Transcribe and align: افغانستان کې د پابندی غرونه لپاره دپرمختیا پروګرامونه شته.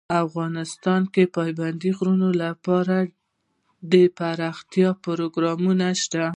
افغانستان 0.23 1.01
کې 1.13 1.23
د 1.27 1.31
پابندی 1.35 1.91
غرونه 1.97 2.27
لپاره 2.43 2.95
دپرمختیا 3.91 4.89
پروګرامونه 5.05 5.87
شته. 6.01 6.25